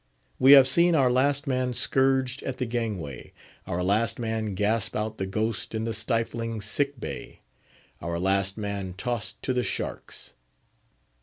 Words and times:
We 0.39 0.53
have 0.53 0.67
seen 0.67 0.95
our 0.95 1.11
last 1.11 1.45
man 1.45 1.73
scourged 1.73 2.41
at 2.41 2.57
the 2.57 2.65
gangway; 2.65 3.33
our 3.67 3.83
last 3.83 4.17
man 4.17 4.55
gasp 4.55 4.95
out 4.95 5.19
the 5.19 5.27
ghost 5.27 5.75
in 5.75 5.83
the 5.83 5.93
stifling 5.93 6.59
Sick 6.59 6.99
bay; 6.99 7.39
our 8.01 8.17
last 8.19 8.57
man 8.57 8.95
tossed 8.97 9.43
to 9.43 9.53
the 9.53 9.61
sharks. 9.61 10.33